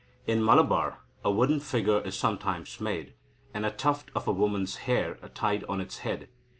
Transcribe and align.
In 0.25 0.43
Malabar, 0.43 0.97
a 1.23 1.29
wooden 1.29 1.59
figure 1.59 2.01
is 2.01 2.17
sometimes 2.17 2.81
made, 2.81 3.13
and 3.53 3.67
a 3.67 3.69
tuft 3.69 4.09
of 4.15 4.27
a 4.27 4.31
woman's 4.33 4.77
hair 4.89 5.13
tied 5.35 5.63
on 5.65 5.79
its 5.79 5.99
head. 5.99 6.27